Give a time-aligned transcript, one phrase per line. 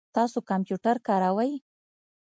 [0.15, 1.51] تاسو کمپیوټر کاروئ؟